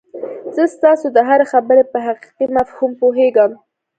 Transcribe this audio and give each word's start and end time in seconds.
زه 0.55 0.63
ستاسو 0.75 1.07
د 1.15 1.17
هرې 1.27 1.45
خبرې 1.53 1.83
په 1.91 1.97
حقيقي 2.05 2.45
مفهوم 2.57 2.91
پوهېږم. 3.01 3.51